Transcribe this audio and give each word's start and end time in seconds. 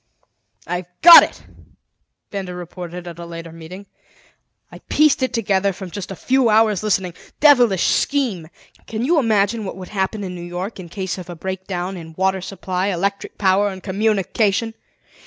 "I've 0.65 0.87
got 1.03 1.21
it!" 1.21 1.43
Benda 2.31 2.55
reported 2.55 3.05
at 3.07 3.19
a 3.19 3.25
later 3.27 3.51
meeting. 3.51 3.85
"I 4.71 4.79
pieced 4.89 5.21
it 5.21 5.31
together 5.31 5.71
from 5.73 5.91
a 5.95 6.15
few 6.15 6.49
hours 6.49 6.81
listening. 6.81 7.13
Devilish 7.39 7.85
scheme! 7.85 8.47
"Can 8.87 9.05
you 9.05 9.19
imagine 9.19 9.63
what 9.63 9.77
would 9.77 9.89
happen 9.89 10.23
in 10.23 10.33
New 10.33 10.41
York 10.41 10.79
in 10.79 10.89
case 10.89 11.19
of 11.19 11.29
a 11.29 11.35
break 11.35 11.67
down 11.67 11.97
in 11.97 12.15
water 12.17 12.41
supply, 12.41 12.87
electric 12.87 13.37
power, 13.37 13.69
and 13.69 13.83
communication? 13.83 14.73